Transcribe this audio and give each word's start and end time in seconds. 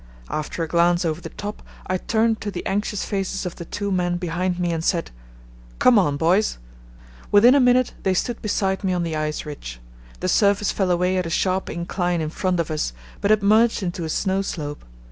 After 0.31 0.63
a 0.63 0.67
glance 0.67 1.05
over 1.05 1.21
the 1.21 1.29
top 1.29 1.61
I 1.85 1.99
turned 1.99 2.41
to 2.41 2.49
the 2.49 2.65
anxious 2.65 3.05
faces 3.05 3.45
of 3.45 3.57
the 3.57 3.65
two 3.65 3.91
men 3.91 4.17
behind 4.17 4.57
me 4.57 4.71
and 4.73 4.83
said, 4.83 5.11
"Come 5.77 5.99
on, 5.99 6.17
boys." 6.17 6.57
Within 7.31 7.53
a 7.53 7.59
minute 7.59 7.93
they 8.01 8.15
stood 8.15 8.41
beside 8.41 8.83
me 8.83 8.93
on 8.93 9.03
the 9.03 9.15
ice 9.15 9.45
ridge. 9.45 9.79
The 10.19 10.27
surface 10.27 10.71
fell 10.71 10.89
away 10.89 11.17
at 11.17 11.27
a 11.27 11.29
sharp 11.29 11.69
incline 11.69 12.19
in 12.19 12.31
front 12.31 12.59
of 12.59 12.71
us, 12.71 12.93
but 13.21 13.29
it 13.29 13.43
merged 13.43 13.83
into 13.83 14.03
a 14.03 14.09
snow 14.09 14.41
slope. 14.41 14.83